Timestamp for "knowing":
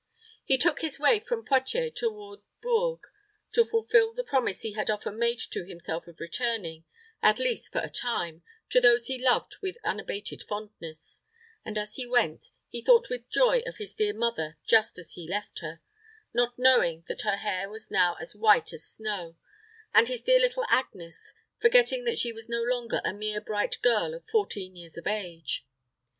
16.57-17.03